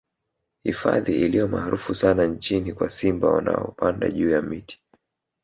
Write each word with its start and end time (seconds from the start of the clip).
Hifadhi 0.63 1.21
iliyo 1.25 1.47
maarufu 1.47 1.95
sana 1.95 2.25
nchini 2.27 2.73
kwa 2.73 2.89
simba 2.89 3.29
wanaopanda 3.29 4.09
juu 4.09 4.29
ya 4.29 4.41
miti 4.41 4.79